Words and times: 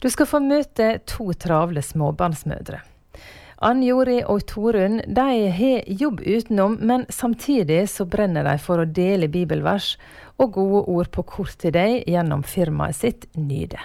Du 0.00 0.08
skal 0.08 0.24
få 0.24 0.38
møte 0.40 0.94
to 1.04 1.26
travle 1.36 1.82
småbarnsmødre. 1.84 2.80
Ann 3.60 3.82
Jori 3.84 4.22
og 4.24 4.46
Torunn 4.48 5.02
de 5.04 5.50
har 5.52 5.90
jobb 6.00 6.22
utenom, 6.24 6.78
men 6.80 7.04
samtidig 7.12 7.82
så 7.92 8.06
brenner 8.08 8.46
de 8.48 8.54
for 8.64 8.80
å 8.80 8.88
dele 8.88 9.28
bibelvers 9.28 9.98
og 10.40 10.54
gode 10.56 10.86
ord 10.88 11.10
på 11.12 11.26
kort 11.28 11.58
til 11.60 11.76
deg 11.76 12.08
gjennom 12.08 12.46
firmaet 12.48 12.96
sitt 12.96 13.28
Nyde. 13.36 13.82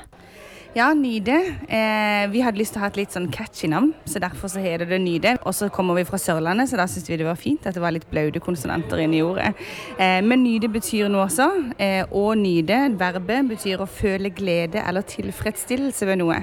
Ja, 0.75 0.89
Nyde. 0.93 1.35
Eh, 1.71 2.25
vi 2.33 2.41
hadde 2.43 2.59
lyst 2.59 2.73
til 2.75 2.81
å 2.81 2.83
ha 2.83 2.89
et 2.89 2.97
litt 2.99 3.13
sånn 3.15 3.29
catchy 3.31 3.69
navn, 3.71 3.93
så 4.11 4.19
derfor 4.19 4.51
så 4.51 4.59
heter 4.59 4.89
det 4.89 4.97
Nyde. 4.99 5.31
Og 5.47 5.55
så 5.55 5.69
kommer 5.71 5.95
vi 5.95 6.03
fra 6.03 6.19
Sørlandet, 6.19 6.67
så 6.67 6.75
da 6.75 6.83
syntes 6.91 7.07
vi 7.07 7.15
det 7.21 7.27
var 7.29 7.39
fint 7.39 7.63
at 7.63 7.77
det 7.77 7.83
var 7.83 7.95
litt 7.95 8.09
blaute 8.11 8.41
konsonanter 8.43 8.99
inni 8.99 9.21
ordet. 9.23 9.53
Eh, 9.95 10.19
men 10.19 10.43
Nyde 10.43 10.67
betyr 10.73 11.07
noe 11.07 11.29
også. 11.29 11.47
Eh, 11.79 12.03
og 12.11 12.35
nyde, 12.41 12.81
verbet, 12.99 13.47
betyr 13.53 13.85
å 13.85 13.87
føle 13.87 14.33
glede 14.35 14.83
eller 14.83 15.07
tilfredsstillelse 15.07 16.11
ved 16.11 16.19
noe. 16.25 16.41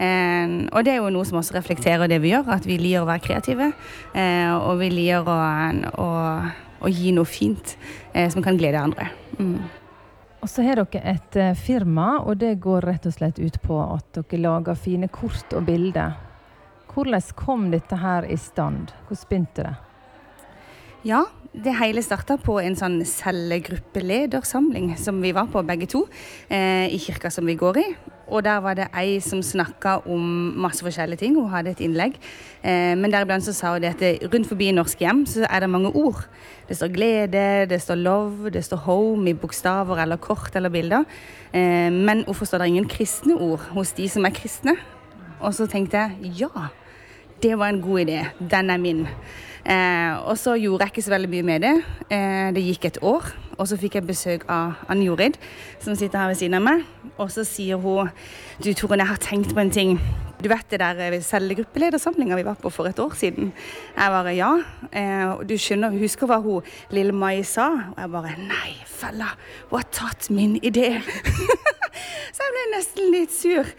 Eh, 0.00 0.56
og 0.72 0.80
det 0.88 0.96
er 0.96 1.02
jo 1.02 1.12
noe 1.12 1.28
som 1.28 1.42
også 1.44 1.58
reflekterer 1.60 2.08
det 2.08 2.22
vi 2.24 2.32
gjør, 2.32 2.54
at 2.56 2.64
vi 2.64 2.80
liker 2.80 3.04
å 3.04 3.12
være 3.12 3.26
kreative. 3.28 3.72
Eh, 4.16 4.56
og 4.56 4.80
vi 4.80 4.94
liker 4.96 5.28
å, 5.28 5.38
å, 6.00 6.10
å, 6.80 6.88
gi 6.88 7.12
noe 7.12 7.28
fint 7.28 7.76
eh, 8.14 8.32
som 8.32 8.40
kan 8.40 8.56
glede 8.56 8.80
andre. 8.80 9.12
Mm. 9.36 9.83
Og 10.44 10.50
så 10.52 10.60
har 10.60 10.76
dere 10.76 11.00
et 11.08 11.36
eh, 11.40 11.54
firma, 11.56 12.18
og 12.20 12.36
det 12.42 12.58
går 12.60 12.84
rett 12.84 13.06
og 13.08 13.14
slett 13.16 13.38
ut 13.40 13.54
på 13.64 13.78
at 13.80 14.18
dere 14.18 14.42
lager 14.42 14.76
fine 14.76 15.08
kort 15.08 15.54
og 15.56 15.64
bilder. 15.64 16.18
Hvordan 16.92 17.24
kom 17.38 17.70
dette 17.72 17.96
her 17.96 18.28
i 18.28 18.36
stand? 18.36 18.92
Hvordan 19.08 19.30
begynte 19.30 19.64
det? 19.64 19.72
Ja, 21.08 21.22
det 21.54 21.72
hele 21.80 22.04
starta 22.04 22.36
på 22.36 22.58
en 22.60 22.76
sånn 22.76 22.98
cellegruppeledersamling 23.08 24.92
som 25.00 25.24
vi 25.24 25.32
var 25.32 25.48
på 25.48 25.64
begge 25.64 25.88
to, 25.88 26.04
eh, 26.52 26.92
i 26.92 27.00
kirka 27.00 27.32
som 27.32 27.48
vi 27.48 27.56
går 27.56 27.80
i. 27.80 27.86
Og 28.28 28.44
der 28.44 28.60
var 28.64 28.74
det 28.78 28.86
ei 28.96 29.18
som 29.20 29.42
snakka 29.42 29.98
om 30.08 30.20
masse 30.64 30.84
forskjellige 30.84 31.20
ting. 31.20 31.36
Hun 31.36 31.50
hadde 31.52 31.74
et 31.74 31.82
innlegg. 31.84 32.16
Eh, 32.64 32.94
men 32.96 33.12
deriblant 33.12 33.44
så 33.44 33.52
sa 33.52 33.74
hun 33.74 33.84
det 33.84 33.94
at 33.94 34.32
rundt 34.32 34.48
forbi 34.48 34.70
norsk 34.72 35.00
hjem 35.00 35.24
så 35.28 35.46
er 35.48 35.60
det 35.60 35.70
mange 35.70 35.92
ord. 35.94 36.24
Det 36.68 36.76
står 36.76 36.92
glede, 36.94 37.66
det 37.68 37.80
står 37.82 38.00
love, 38.00 38.50
det 38.50 38.64
står 38.64 38.76
home 38.86 39.30
i 39.30 39.36
bokstaver 39.36 40.00
eller 40.02 40.16
kort 40.16 40.56
eller 40.56 40.72
bilder. 40.72 41.04
Eh, 41.52 41.92
men 41.92 42.24
hvorfor 42.24 42.44
står 42.44 42.58
det 42.58 42.72
ingen 42.72 42.88
kristne 42.88 43.36
ord 43.36 43.60
hos 43.76 43.92
de 43.92 44.08
som 44.08 44.24
er 44.24 44.34
kristne? 44.34 44.76
Og 45.40 45.54
så 45.54 45.66
tenkte 45.66 45.96
jeg 45.96 46.32
ja, 46.40 46.68
det 47.42 47.58
var 47.58 47.68
en 47.68 47.80
god 47.82 48.00
idé. 48.00 48.20
Den 48.50 48.70
er 48.70 48.76
min. 48.76 49.06
Eh, 49.64 50.28
og 50.28 50.36
så 50.38 50.58
gjorde 50.60 50.84
jeg 50.84 50.92
ikke 50.92 51.02
så 51.06 51.14
veldig 51.14 51.30
mye 51.32 51.42
med 51.42 51.64
det. 51.64 51.72
Eh, 52.12 52.50
det 52.52 52.64
gikk 52.66 52.84
et 52.84 52.98
år, 53.02 53.30
og 53.56 53.68
så 53.68 53.78
fikk 53.80 53.96
jeg 53.96 54.06
besøk 54.06 54.44
av 54.52 54.74
Ann 54.92 55.02
Jorid, 55.02 55.38
som 55.80 55.96
sitter 55.96 56.20
her 56.20 56.28
ved 56.28 56.40
siden 56.40 56.58
av 56.58 56.66
meg. 56.66 56.84
Og 57.16 57.30
så 57.32 57.46
sier 57.48 57.80
hun 57.80 58.10
Du 58.62 58.72
Torunn, 58.72 59.00
jeg 59.00 59.08
har 59.08 59.22
tenkt 59.22 59.54
på 59.54 59.60
en 59.60 59.70
ting. 59.70 59.98
Du 60.42 60.50
vet 60.52 60.68
det 60.68 60.80
der 60.82 61.00
eh, 61.00 61.22
cellegruppeledersamlinga 61.24 62.36
vi 62.36 62.44
var 62.44 62.60
på 62.60 62.68
for 62.68 62.90
et 62.90 62.98
år 63.00 63.14
siden? 63.16 63.52
Jeg 63.96 64.12
bare 64.12 64.36
ja. 64.36 64.50
Eh, 64.92 65.40
du 65.48 65.56
skjønner, 65.56 65.96
husker 65.96 66.28
hva 66.28 66.42
hun 66.44 66.66
lille 66.92 67.16
Mai 67.16 67.42
sa? 67.48 67.70
Og 67.94 68.00
jeg 68.02 68.12
bare 68.12 68.36
nei, 68.42 68.74
fella, 68.84 69.32
hun 69.70 69.78
har 69.78 69.88
tatt 69.92 70.28
min 70.30 70.58
idé. 70.60 70.98
så 72.34 72.44
jeg 72.44 72.56
ble 72.58 72.66
nesten 72.76 73.14
litt 73.14 73.32
sur. 73.32 73.72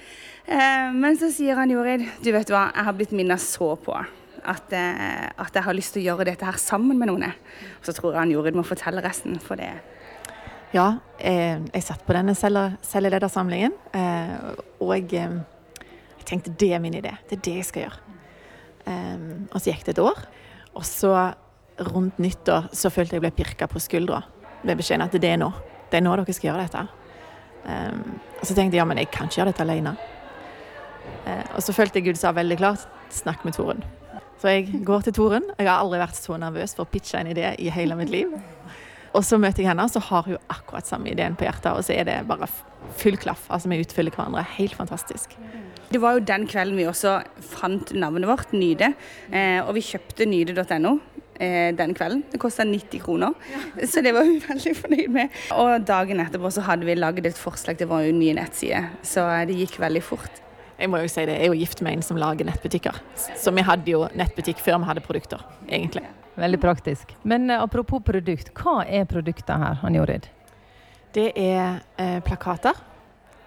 Eh, 0.48 0.94
men 0.94 1.18
så 1.18 1.32
sier 1.34 1.58
han 1.58 1.72
Jorid, 1.74 2.06
du 2.22 2.30
vet 2.36 2.52
hva, 2.54 2.68
jeg 2.70 2.86
har 2.86 2.96
blitt 2.98 3.14
minnet 3.18 3.42
så 3.42 3.72
på 3.82 3.96
at, 3.96 4.74
eh, 4.78 5.26
at, 5.26 5.56
jeg 5.56 5.66
har 5.66 5.74
lyst 5.74 5.96
til 5.96 6.04
å 6.04 6.06
gjøre 6.12 6.28
dette 6.30 6.46
her 6.46 6.60
sammen 6.62 7.00
med 7.00 7.10
noen. 7.10 7.32
Og 7.32 7.88
så 7.88 7.96
tror 7.98 8.14
jeg 8.14 8.22
han 8.22 8.34
Jorid 8.34 8.58
må 8.58 8.66
fortelle 8.68 9.04
resten, 9.06 9.40
for 9.42 9.58
det 9.58 9.74
Ja, 10.76 11.00
eh, 11.18 11.58
jeg 11.72 11.84
satt 11.86 12.06
på 12.06 12.14
denne 12.14 12.36
celleledersamlingen, 12.36 13.74
og 14.82 14.92
jeg, 14.94 15.30
tenkte 16.26 16.54
det 16.58 16.74
er 16.74 16.82
min 16.82 16.98
idé. 16.98 17.14
Det 17.30 17.38
er 17.38 17.44
det 17.46 17.56
jeg 17.56 17.66
skal 17.66 17.86
gjøre. 17.86 18.00
Og 19.54 19.62
så 19.62 19.72
gikk 19.72 19.86
det 19.86 19.94
et 19.96 20.04
år, 20.04 20.20
og 20.76 20.84
så 20.84 21.14
rundt 21.80 22.20
nyttår 22.20 22.70
så 22.74 22.92
følte 22.92 23.16
jeg 23.16 23.24
ble 23.24 23.32
pirka 23.32 23.70
på 23.70 23.80
skuldra 23.80 24.22
med 24.64 24.78
beskjeden 24.78 25.06
at 25.06 25.16
det 25.16 25.32
er 25.32 25.40
nå. 25.40 25.52
Det 25.90 26.02
er 26.02 26.06
nå 26.06 26.18
dere 26.18 26.34
skal 26.34 26.50
gjøre 26.52 26.66
dette. 26.66 26.84
Og 28.42 28.44
så 28.44 28.54
tenkte 28.58 28.76
jeg 28.76 28.82
ja, 28.82 28.90
men 28.90 29.00
jeg 29.00 29.14
kan 29.14 29.30
ikke 29.30 29.42
gjøre 29.42 29.54
dette 29.54 29.66
alene. 29.66 29.96
Uh, 31.26 31.44
og 31.58 31.62
så 31.66 31.74
følte 31.76 32.02
jeg 32.02 32.12
Gud 32.12 32.22
sa 32.22 32.34
veldig 32.36 32.58
klart 32.62 32.86
snakk 33.14 33.46
med 33.48 33.58
Torunn. 33.58 33.86
Så 34.42 34.52
jeg 34.52 34.84
går 34.86 35.06
til 35.06 35.16
Torunn. 35.16 35.48
Jeg 35.58 35.70
har 35.70 35.80
aldri 35.80 36.02
vært 36.02 36.20
så 36.20 36.38
nervøs 36.40 36.76
for 36.76 36.86
å 36.86 36.92
pitche 36.92 37.22
en 37.22 37.32
idé 37.32 37.54
i 37.62 37.72
hele 37.74 37.98
mitt 37.98 38.12
liv. 38.14 38.34
Og 39.16 39.24
så 39.24 39.40
møter 39.40 39.64
jeg 39.64 39.72
henne, 39.72 39.86
så 39.88 40.02
har 40.04 40.28
hun 40.28 40.52
akkurat 40.52 40.88
samme 40.88 41.10
ideen 41.12 41.38
på 41.40 41.48
hjertet. 41.48 41.72
Og 41.72 41.86
så 41.88 41.96
er 41.96 42.08
det 42.10 42.18
bare 42.28 42.50
full 43.00 43.18
klaff. 43.20 43.48
Altså, 43.48 43.72
vi 43.72 43.80
utfyller 43.84 44.14
hverandre. 44.14 44.44
Helt 44.58 44.76
fantastisk. 44.76 45.38
Det 45.92 46.02
var 46.04 46.18
jo 46.18 46.26
den 46.28 46.48
kvelden 46.52 46.78
vi 46.80 46.88
også 46.90 47.20
fant 47.40 47.94
navnet 47.96 48.28
vårt, 48.28 48.52
Nyde. 48.56 48.92
Eh, 49.32 49.62
og 49.64 49.76
vi 49.78 49.86
kjøpte 49.86 50.28
nyde.no 50.28 50.98
eh, 51.40 51.72
den 51.78 51.96
kvelden. 51.96 52.26
Det 52.32 52.42
kosta 52.44 52.66
90 52.68 53.04
kroner, 53.06 53.36
ja. 53.54 53.88
så 53.88 54.04
det 54.04 54.16
var 54.16 54.28
vi 54.28 54.40
veldig 54.44 54.76
fornøyd 54.82 55.14
med. 55.16 55.44
Og 55.56 55.88
dagen 55.88 56.24
etterpå 56.24 56.52
så 56.52 56.66
hadde 56.68 56.90
vi 56.90 56.98
laget 57.00 57.30
et 57.32 57.40
forslag 57.40 57.80
til 57.80 57.92
vår 57.92 58.10
nye 58.18 58.36
nettside, 58.36 58.84
så 59.06 59.30
det 59.48 59.58
gikk 59.62 59.80
veldig 59.84 60.04
fort. 60.04 60.45
Jeg 60.76 60.92
må 60.92 61.00
jo 61.00 61.10
si 61.12 61.24
det, 61.24 61.38
jeg 61.40 61.48
er 61.48 61.54
jo 61.54 61.60
gift 61.60 61.82
med 61.86 61.98
en 61.98 62.04
som 62.04 62.20
lager 62.20 62.48
nettbutikker. 62.48 62.98
Så 63.16 63.54
vi 63.56 63.64
hadde 63.64 63.92
jo 63.92 64.06
nettbutikk 64.18 64.60
før 64.64 64.82
vi 64.84 64.90
hadde 64.90 65.04
produkter, 65.06 65.44
egentlig. 65.70 66.04
Veldig 66.36 66.60
praktisk. 66.60 67.14
Men 67.24 67.48
uh, 67.50 67.62
apropos 67.64 68.04
produkt, 68.04 68.52
hva 68.60 68.82
er 68.84 69.08
produktet 69.08 69.56
her, 69.56 69.80
Han 69.84 69.96
Jorid? 69.96 70.28
Det 71.16 71.30
er 71.40 71.78
eh, 71.96 72.18
plakater 72.20 72.76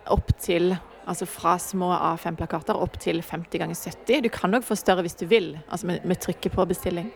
opp 0.08 0.30
til 0.40 0.72
Altså 1.08 1.24
fra 1.24 1.54
små 1.56 1.86
A5-plakater 1.96 2.76
opp 2.76 2.98
til 3.00 3.22
50 3.24 3.62
ganger 3.62 3.78
70. 3.80 4.18
Du 4.26 4.28
kan 4.28 4.52
òg 4.52 4.64
få 4.66 4.76
større 4.76 5.00
hvis 5.06 5.16
du 5.16 5.22
vil, 5.30 5.54
altså 5.72 5.88
med, 5.88 6.02
med 6.04 6.20
trykket 6.20 6.52
på 6.52 6.66
bestilling. 6.68 7.06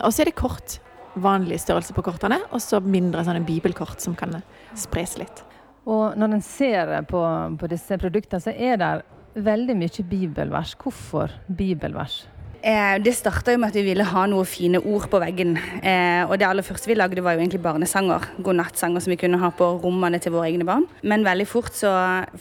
Og 0.00 0.10
så 0.10 0.24
er 0.24 0.32
det 0.32 0.40
kort. 0.40 0.80
Vanlig 1.14 1.60
størrelse 1.62 1.94
på 1.94 2.02
kortene, 2.04 2.40
og 2.50 2.58
så 2.60 2.80
mindre 2.82 3.22
sånne 3.24 3.44
bibelkort 3.46 4.02
som 4.02 4.18
kan 4.18 4.34
spres 4.74 5.14
litt. 5.20 5.44
Og 5.86 6.18
når 6.18 6.34
en 6.34 6.42
ser 6.42 6.90
på, 7.06 7.22
på 7.62 7.70
disse 7.70 7.96
produktene, 8.02 8.42
så 8.42 8.50
er 8.50 8.82
det 8.82 8.90
veldig 9.36 9.76
mye 9.76 10.06
bibelvers. 10.10 10.74
Hvorfor 10.80 11.30
bibelvers? 11.46 12.24
Eh, 12.66 12.96
det 12.98 13.12
starta 13.14 13.52
med 13.56 13.68
at 13.68 13.76
vi 13.78 13.84
ville 13.86 14.02
ha 14.02 14.24
noen 14.26 14.46
fine 14.48 14.80
ord 14.80 15.04
på 15.12 15.20
veggen. 15.22 15.52
Eh, 15.86 16.24
og 16.26 16.34
det 16.40 16.48
aller 16.48 16.64
første 16.66 16.88
vi 16.90 16.96
lagde, 16.96 17.22
var 17.22 17.36
jo 17.36 17.42
egentlig 17.44 17.60
barnesanger. 17.62 18.24
Godnattsanger 18.42 19.04
som 19.04 19.12
vi 19.12 19.18
kunne 19.20 19.38
ha 19.38 19.52
på 19.54 19.68
rommene 19.84 20.18
til 20.18 20.32
våre 20.34 20.48
egne 20.48 20.66
barn. 20.66 20.86
Men 21.06 21.22
veldig 21.22 21.46
fort 21.46 21.76
så 21.78 21.92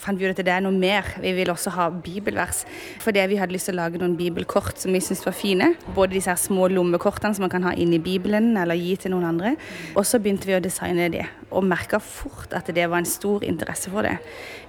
fant 0.01 0.17
vi 0.17 0.25
ut 0.25 0.33
at 0.33 0.41
det 0.41 0.53
er 0.55 0.63
noe 0.65 0.73
mer. 0.73 1.05
Vi 1.21 1.35
ville 1.37 1.53
også 1.53 1.75
ha 1.75 1.91
bibelvers. 1.91 2.63
Fordi 3.03 3.27
vi 3.29 3.37
hadde 3.37 3.53
lyst 3.53 3.69
til 3.69 3.77
å 3.77 3.83
lage 3.83 4.01
noen 4.01 4.17
bibelkort 4.17 4.81
som 4.81 4.97
vi 4.97 5.03
syntes 5.03 5.25
var 5.27 5.37
fine. 5.37 5.75
Både 5.93 6.17
disse 6.17 6.33
her 6.33 6.41
små 6.41 6.71
lommekortene 6.73 7.35
som 7.35 7.45
man 7.45 7.53
kan 7.53 7.69
ha 7.69 7.75
inn 7.77 7.93
i 7.93 8.01
Bibelen 8.01 8.55
eller 8.57 8.81
gi 8.81 8.95
til 8.95 9.13
noen 9.13 9.29
andre. 9.29 9.53
Og 9.93 10.07
så 10.09 10.17
begynte 10.17 10.49
vi 10.49 10.57
å 10.57 10.63
designe 10.63 11.11
de, 11.13 11.21
og 11.55 11.65
merka 11.67 11.99
fort 12.03 12.53
at 12.55 12.69
det 12.75 12.85
var 12.91 13.01
en 13.01 13.09
stor 13.09 13.43
interesse 13.47 13.91
for 13.93 14.05
det. 14.05 14.15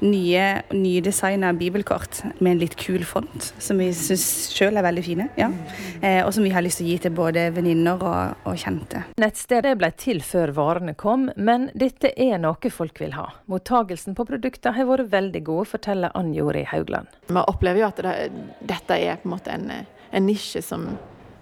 Nye, 0.05 0.45
nydesigna 0.75 1.53
bibelkort 1.57 2.23
med 2.39 2.55
en 2.55 2.63
litt 2.63 2.77
kul 2.81 3.05
font, 3.07 3.51
som 3.59 3.81
vi 3.81 3.91
syns 3.97 4.27
sjøl 4.55 4.79
er 4.79 4.87
veldig 4.87 5.05
fine. 5.07 5.29
Ja. 5.39 5.51
Eh, 6.01 6.23
og 6.25 6.33
som 6.37 6.47
vi 6.47 6.53
har 6.55 6.65
lyst 6.65 6.81
til 6.81 6.89
å 6.89 6.93
gi 6.93 6.99
til 7.07 7.17
både 7.17 7.49
venninner 7.57 8.01
og, 8.01 8.47
og, 8.47 8.55
kjente. 8.61 9.03
Nettstedet 9.21 9.77
ble 9.81 9.91
til 9.99 10.23
før 10.25 10.55
varene 10.57 10.97
kom, 10.99 11.29
men 11.37 11.69
dette 11.75 12.13
er 12.13 12.39
noe 12.43 12.73
folk 12.73 13.01
vil 13.03 13.17
ha. 13.17 13.29
Mottagelsen 13.51 14.17
på 14.17 14.27
produktene 14.29 14.77
har 14.77 14.89
vært 14.89 15.13
veldig 15.13 15.43
god, 15.47 15.73
forteller 15.75 16.15
Ann 16.19 16.33
Jori 16.37 16.65
Haugland. 16.71 17.11
Vi 17.29 17.43
opplever 17.43 17.83
jo 17.83 17.91
at 17.91 18.01
det, 18.05 18.17
dette 18.67 18.97
er 18.97 19.21
på 19.21 19.29
en 19.29 19.37
måte 19.37 19.55
en, 19.55 19.71
en 20.11 20.27
nisje 20.27 20.63
som 20.65 20.89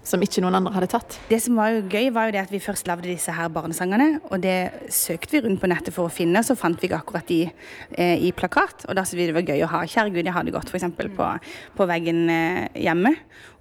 som 0.05 0.21
ikke 0.21 0.43
noen 0.43 0.59
andre 0.59 0.73
hadde 0.75 0.89
tatt. 0.93 1.17
Det 1.29 1.39
som 1.43 1.57
var 1.59 1.73
jo 1.73 1.83
gøy, 1.89 2.11
var 2.13 2.29
jo 2.29 2.35
det 2.35 2.43
at 2.45 2.53
vi 2.53 2.61
først 2.63 2.87
lagde 2.89 3.09
disse 3.09 3.33
her 3.33 3.49
barnesangene. 3.53 4.21
Og 4.29 4.41
det 4.43 4.89
søkte 4.93 5.37
vi 5.37 5.43
rundt 5.45 5.61
på 5.63 5.69
nettet 5.71 5.95
for 5.95 6.07
å 6.07 6.13
finne, 6.13 6.43
så 6.45 6.57
fant 6.59 6.79
vi 6.81 6.89
ikke 6.89 7.01
akkurat 7.01 7.27
de 7.29 7.41
eh, 7.47 8.21
i 8.21 8.31
plakat. 8.35 8.85
Og 8.87 8.97
da 8.97 9.05
syntes 9.05 9.19
vi 9.19 9.29
det 9.31 9.37
var 9.37 9.49
gøy 9.49 9.65
å 9.65 9.71
ha. 9.73 9.83
Kjære 9.89 10.13
Gud, 10.13 10.23
jeg 10.23 10.35
har 10.35 10.45
det 10.45 10.53
godt, 10.55 10.71
f.eks. 10.71 10.87
På, 11.17 11.31
på 11.77 11.89
veggen 11.89 12.25
eh, 12.31 12.83
hjemme. 12.85 13.15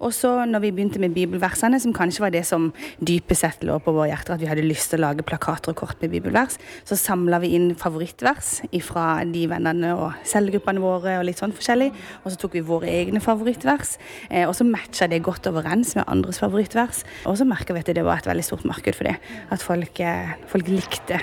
Og 0.05 0.13
så 0.13 0.31
når 0.49 0.67
vi 0.67 0.73
begynte 0.77 1.01
med 1.01 1.15
bibelversene, 1.17 1.79
som 1.81 1.95
kanskje 1.97 2.25
var 2.27 2.35
det 2.35 2.45
som 2.47 2.69
dypest 3.01 3.45
sett 3.45 3.65
lå 3.67 3.79
på 3.83 3.95
vår 3.95 4.11
hjerter, 4.11 4.37
at 4.37 4.43
vi 4.43 4.49
hadde 4.51 4.67
lyst 4.67 4.93
til 4.93 5.01
å 5.01 5.07
lage 5.07 5.25
plakater 5.27 5.73
og 5.73 5.79
kort 5.81 6.01
med 6.05 6.13
bibelvers, 6.13 6.59
så 6.85 6.99
samla 6.99 7.41
vi 7.43 7.55
inn 7.57 7.71
favorittvers 7.79 8.53
fra 8.85 9.07
de 9.25 9.47
vennene 9.49 9.95
og 9.97 10.19
cellegruppene 10.29 10.83
våre 10.83 11.17
og 11.21 11.27
litt 11.29 11.41
sånn 11.41 11.55
forskjellig. 11.57 11.91
Og 12.23 12.33
så 12.33 12.41
tok 12.41 12.59
vi 12.59 12.65
våre 12.67 12.91
egne 12.93 13.23
favorittvers, 13.25 13.97
eh, 14.29 14.45
og 14.45 14.55
så 14.59 14.67
matcha 14.69 15.09
det 15.11 15.23
godt 15.25 15.49
overens 15.51 15.95
med 15.97 16.09
andre 16.11 16.34
andres 16.35 16.41
favorittvers. 16.43 17.05
Og 17.27 17.39
så 17.39 17.45
merka 17.45 17.75
vi 17.75 17.81
at 17.81 17.95
det 17.95 18.05
var 18.05 18.19
et 18.19 18.27
veldig 18.27 18.45
stort 18.45 18.65
marked 18.65 18.95
for 18.95 19.05
det. 19.05 19.17
At 19.51 19.63
folk, 19.63 20.01
eh, 20.01 20.35
folk 20.47 20.69
likte 20.69 21.21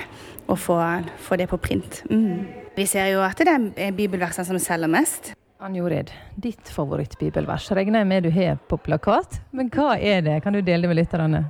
å 0.48 0.56
få, 0.56 1.04
få, 1.18 1.38
det 1.38 1.50
på 1.50 1.58
print. 1.58 2.04
Mm. 2.10 2.48
Vi 2.76 2.86
ser 2.86 3.12
jo 3.12 3.22
at 3.22 3.38
det 3.38 3.48
er 3.78 3.92
bibelversene 3.92 4.46
som 4.46 4.60
selger 4.60 4.88
mest. 4.88 5.34
Ann 5.62 5.76
Jorid, 5.76 6.10
ditt 6.36 6.68
favorittbibelvers 6.74 7.70
regner 7.72 8.02
jeg 8.02 8.08
med 8.08 8.24
du 8.24 8.32
har 8.32 8.58
på 8.68 8.78
plakat. 8.78 9.42
Men 9.52 9.70
hva 9.70 9.96
er 10.00 10.22
det? 10.22 10.42
Kan 10.44 10.54
du 10.54 10.62
dele 10.62 10.88
det 10.88 10.90
med 10.90 10.98
lytterne? 10.98 11.44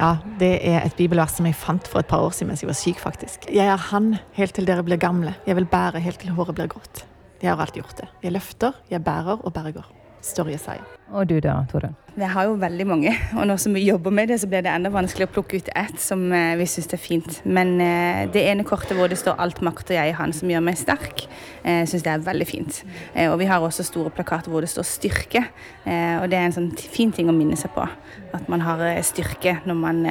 Ja, 0.00 0.16
det 0.40 0.58
er 0.66 0.80
et 0.82 0.96
bibelvers 0.96 1.36
som 1.36 1.46
jeg 1.46 1.54
fant 1.54 1.86
for 1.86 2.00
et 2.00 2.10
par 2.10 2.24
år 2.24 2.32
siden 2.34 2.50
mens 2.50 2.64
jeg 2.64 2.72
var 2.72 2.80
syk, 2.80 2.98
faktisk. 2.98 3.46
Jeg 3.52 3.68
er 3.68 3.78
Han 3.92 4.16
helt 4.34 4.54
til 4.54 4.66
dere 4.66 4.82
blir 4.82 4.98
gamle. 4.98 5.36
Jeg 5.46 5.54
vil 5.56 5.68
bære 5.70 6.02
helt 6.02 6.18
til 6.18 6.34
håret 6.34 6.56
blir 6.58 6.72
grått. 6.72 7.06
Jeg 7.42 7.52
har 7.52 7.60
alltid 7.62 7.82
gjort 7.82 7.98
det. 8.02 8.08
Jeg 8.22 8.32
løfter, 8.32 8.72
jeg 8.90 9.04
bærer 9.04 9.38
og 9.38 9.52
berger. 9.52 10.01
Står 10.22 10.52
i 10.52 10.54
Jesaja. 10.54 10.84
Og 11.12 11.26
du 11.28 11.34
da, 11.44 11.58
Torunn? 11.68 11.96
Vi 12.14 12.28
har 12.28 12.46
jo 12.46 12.54
veldig 12.60 12.84
mange, 12.86 13.10
og 13.36 13.46
nå 13.48 13.56
som 13.60 13.74
vi 13.74 13.82
jobber 13.86 14.12
med 14.14 14.28
det, 14.30 14.38
så 14.40 14.48
blir 14.48 14.62
det 14.64 14.70
enda 14.72 14.90
vanskelig 14.92 15.26
å 15.26 15.32
plukke 15.32 15.58
ut 15.60 15.70
ett 15.76 15.98
som 16.00 16.22
eh, 16.32 16.52
vi 16.60 16.66
syns 16.68 16.92
er 16.92 17.00
fint. 17.00 17.40
Men 17.44 17.74
eh, 17.80 18.22
det 18.32 18.44
ene 18.50 18.64
kortet 18.68 18.94
hvor 18.96 19.10
det 19.10 19.18
står 19.20 19.40
'Alt 19.40 19.62
makter 19.64 19.96
jeg 19.96 20.12
i 20.12 20.16
Han 20.16 20.32
som 20.32 20.52
gjør 20.52 20.62
meg 20.64 20.78
sterk', 20.78 21.26
eh, 21.64 21.82
syns 21.88 22.04
det 22.04 22.12
er 22.12 22.24
veldig 22.28 22.46
fint. 22.46 22.84
Eh, 23.14 23.32
og 23.32 23.38
vi 23.40 23.48
har 23.50 23.60
også 23.60 23.84
store 23.84 24.10
plakater 24.10 24.52
hvor 24.52 24.60
det 24.60 24.70
står 24.70 24.86
'styrke', 24.88 25.44
eh, 25.86 26.22
og 26.22 26.30
det 26.30 26.38
er 26.38 26.46
en 26.46 26.56
sånn 26.58 26.70
fin 26.76 27.12
ting 27.12 27.28
å 27.28 27.36
minne 27.36 27.56
seg 27.56 27.74
på. 27.74 27.88
At 28.32 28.48
man 28.48 28.60
har 28.60 28.78
styrke 29.02 29.58
når 29.66 29.74
man 29.74 30.06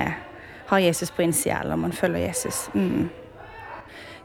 har 0.67 0.79
Jesus 0.79 1.11
på 1.11 1.23
innsida, 1.23 1.61
eller 1.61 1.75
man 1.75 1.91
følger 1.91 2.27
Jesus. 2.27 2.69
Mm. 2.73 3.09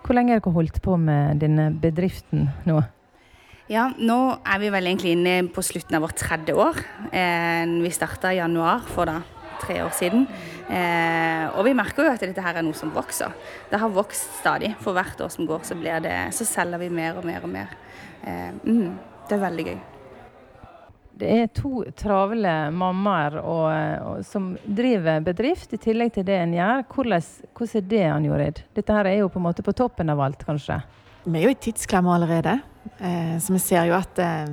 Hvor 0.03 0.15
lenge 0.15 0.33
har 0.33 0.41
dere 0.41 0.53
holdt 0.53 0.83
på 0.83 0.97
med 0.97 1.41
denne 1.41 1.71
bedriften 1.71 2.51
nå? 2.65 2.83
Ja, 3.67 3.89
nå 3.99 4.17
er 4.47 4.61
vi 4.63 4.69
vel 4.71 4.87
egentlig 4.87 5.17
inne 5.17 5.41
på 5.51 5.63
slutten 5.67 5.97
av 5.99 6.05
vårt 6.05 6.21
tredje 6.21 6.55
år. 6.55 6.77
Eh, 7.11 7.65
vi 7.83 7.91
starta 7.91 8.31
i 8.31 8.39
januar 8.39 8.85
for 8.87 9.11
da 9.11 9.17
tre 9.59 9.81
år 9.83 9.91
siden. 9.97 10.23
Eh, 10.71 11.49
og 11.51 11.65
vi 11.67 11.73
merker 11.75 12.07
jo 12.07 12.13
at 12.13 12.23
dette 12.23 12.45
her 12.45 12.61
er 12.61 12.63
noe 12.63 12.79
som 12.79 12.93
vokser. 12.95 13.35
Det 13.67 13.81
har 13.83 13.91
vokst 13.91 14.39
stadig. 14.39 14.71
For 14.85 14.95
hvert 14.95 15.19
år 15.19 15.33
som 15.35 15.49
går, 15.49 15.65
så, 15.67 15.75
blir 15.75 15.99
det, 16.05 16.15
så 16.37 16.47
selger 16.47 16.79
vi 16.85 16.93
mer 16.95 17.19
og 17.19 17.27
mer 17.27 17.43
og 17.43 17.51
mer. 17.57 17.75
Eh, 18.23 18.55
mm, 18.63 18.95
det 19.27 19.35
er 19.35 19.43
veldig 19.43 19.67
gøy. 19.67 19.77
Det 21.17 21.33
er 21.33 21.51
to 21.57 21.83
travle 21.97 22.55
mammaer 22.71 23.41
og, 23.41 23.67
og, 24.07 24.23
som 24.29 24.53
driver 24.63 25.27
bedrift, 25.27 25.75
i 25.75 25.81
tillegg 25.81 26.15
til 26.15 26.29
det 26.29 26.39
en 26.39 26.55
gjør. 26.55 26.87
Hvordan, 26.93 27.27
hvordan 27.51 27.83
er 27.83 27.91
det, 27.91 28.07
Ann 28.13 28.31
Jorid? 28.31 28.63
Dette 28.79 28.95
her 29.01 29.11
er 29.11 29.19
jo 29.25 29.33
på 29.33 29.43
en 29.43 29.49
måte 29.49 29.67
på 29.67 29.75
toppen 29.75 30.13
av 30.15 30.23
alt, 30.23 30.47
kanskje? 30.47 30.79
Vi 31.27 31.41
er 31.41 31.49
jo 31.49 31.57
i 31.57 31.63
tidsklemma 31.67 32.15
allerede, 32.15 32.61
så 33.41 33.53
vi 33.53 33.61
ser 33.63 33.89
jo 33.91 33.97
at 33.97 34.19
eh, 34.23 34.53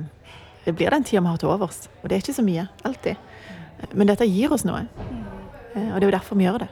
det 0.64 0.72
blir 0.72 0.90
den 0.90 1.04
tida 1.04 1.22
vi 1.22 1.32
har 1.32 1.40
til 1.40 1.52
overs. 1.52 1.84
Og 2.02 2.08
det 2.08 2.16
er 2.16 2.24
ikke 2.24 2.36
så 2.36 2.44
mye, 2.44 2.66
alltid. 2.84 3.16
Men 3.92 4.08
dette 4.08 4.28
gir 4.28 4.52
oss 4.54 4.64
noe. 4.64 4.86
Eh, 5.74 5.90
og 5.90 5.98
det 5.98 6.06
er 6.06 6.08
jo 6.08 6.16
derfor 6.16 6.38
vi 6.38 6.46
gjør 6.46 6.64
det. 6.64 6.70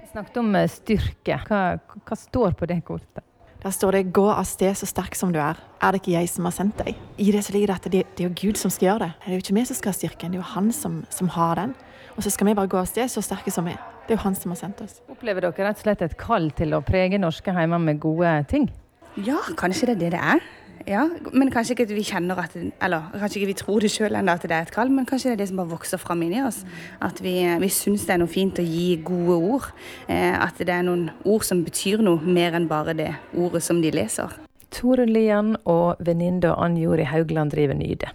Vi 0.00 0.10
snakket 0.10 0.42
om 0.42 0.52
eh, 0.58 0.68
styrke. 0.70 1.38
Hva, 1.48 1.62
hva 1.78 2.18
står 2.18 2.58
på 2.58 2.68
det 2.68 2.82
kortet? 2.84 3.24
Der 3.62 3.72
står 3.72 3.92
det 3.92 4.12
'gå 4.12 4.28
av 4.30 4.44
sted 4.44 4.76
så 4.78 4.86
sterk 4.86 5.14
som 5.14 5.32
du 5.32 5.40
er'. 5.40 5.58
Er 5.82 5.90
det 5.90 6.00
ikke 6.00 6.12
jeg 6.12 6.28
som 6.28 6.44
har 6.44 6.52
sendt 6.52 6.78
deg? 6.78 6.94
I 7.18 7.32
det 7.32 7.44
så 7.44 7.52
ligger 7.52 7.66
det 7.66 7.74
at 7.74 7.92
det, 7.92 8.02
det 8.16 8.24
er 8.24 8.28
jo 8.28 8.34
Gud 8.36 8.56
som 8.56 8.70
skal 8.70 8.86
gjøre 8.86 8.98
det. 8.98 9.12
Det 9.24 9.26
er 9.26 9.32
jo 9.32 9.42
ikke 9.42 9.54
vi 9.54 9.64
som 9.64 9.76
skal 9.76 9.90
ha 9.90 9.96
styrken, 9.96 10.30
det 10.30 10.38
er 10.38 10.44
jo 10.44 10.54
han 10.54 10.72
som, 10.72 11.04
som 11.10 11.28
har 11.28 11.54
den. 11.54 11.74
Og 12.16 12.22
så 12.22 12.30
skal 12.30 12.46
vi 12.46 12.54
bare 12.54 12.68
gå 12.68 12.78
av 12.78 12.86
sted 12.86 13.08
så 13.08 13.22
sterke 13.22 13.50
som 13.50 13.64
vi 13.64 13.72
er. 13.72 13.82
Det 14.06 14.14
er 14.14 14.18
jo 14.20 14.22
han 14.22 14.34
som 14.34 14.50
har 14.50 14.56
sendt 14.56 14.80
oss. 14.80 15.00
Opplever 15.08 15.40
dere 15.40 15.66
rett 15.66 15.76
og 15.76 15.82
slett 15.82 16.02
et 16.02 16.16
kall 16.16 16.50
til 16.50 16.74
å 16.74 16.80
prege 16.80 17.18
norske 17.18 17.52
heimer 17.52 17.78
med 17.78 17.98
gode 18.00 18.44
ting? 18.46 18.70
Ja, 19.16 19.40
kanskje 19.56 19.86
det 19.86 19.96
er 19.96 20.00
det 20.04 20.12
det 20.12 20.20
er. 20.20 20.40
Ja, 20.86 21.08
men 21.34 21.50
kanskje 21.50 21.74
ikke 21.74 21.96
vi 21.96 22.04
kjenner 22.06 22.38
at 22.38 22.52
Eller 22.54 23.08
kanskje 23.10 23.40
ikke 23.40 23.50
vi 23.50 23.58
tror 23.58 23.82
det 23.82 23.90
sjøl 23.90 24.14
ennå 24.14 24.36
at 24.38 24.44
det 24.46 24.54
er 24.54 24.68
et 24.68 24.74
kall, 24.74 24.92
men 24.94 25.06
kanskje 25.08 25.32
det 25.32 25.34
er 25.34 25.40
det 25.40 25.48
som 25.50 25.58
bare 25.58 25.72
vokser 25.72 25.98
fram 25.98 26.22
inni 26.22 26.38
oss. 26.46 26.60
At 27.02 27.18
vi, 27.24 27.34
vi 27.58 27.70
syns 27.74 28.06
det 28.06 28.14
er 28.14 28.20
noe 28.22 28.30
fint 28.30 28.60
å 28.62 28.66
gi 28.66 29.00
gode 29.02 29.38
ord. 29.50 29.66
Eh, 30.06 30.30
at 30.38 30.62
det 30.62 30.70
er 30.70 30.86
noen 30.86 31.08
ord 31.26 31.46
som 31.48 31.64
betyr 31.66 32.04
noe 32.06 32.22
mer 32.22 32.54
enn 32.54 32.70
bare 32.70 32.94
det 32.94 33.10
ordet 33.34 33.64
som 33.66 33.82
de 33.82 33.90
leser. 33.90 34.38
Torunn 34.70 35.10
Lian 35.10 35.56
og 35.66 35.98
venninna 36.06 36.54
Ann 36.54 36.78
Jori 36.78 37.06
Haugland 37.10 37.54
driver 37.56 37.74
Nyde. 37.74 38.14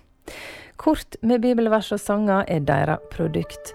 Kort 0.82 1.20
med 1.22 1.44
bibelvers 1.44 1.92
og 1.94 2.00
sanger 2.02 2.48
er 2.48 2.64
deres 2.66 3.04
produkt. 3.12 3.68